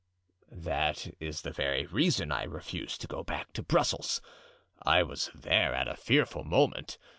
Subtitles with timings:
[0.55, 4.19] "That is the very reason I refused to go back to Brussels.
[4.81, 6.97] I was there at a fearful moment.